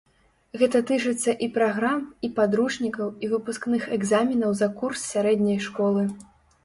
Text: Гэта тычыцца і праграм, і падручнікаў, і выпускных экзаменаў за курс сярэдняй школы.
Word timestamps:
Гэта 0.59 0.79
тычыцца 0.91 1.35
і 1.47 1.49
праграм, 1.57 2.01
і 2.27 2.31
падручнікаў, 2.39 3.07
і 3.27 3.31
выпускных 3.37 3.87
экзаменаў 3.99 4.51
за 4.63 4.71
курс 4.81 5.07
сярэдняй 5.15 5.59
школы. 5.71 6.03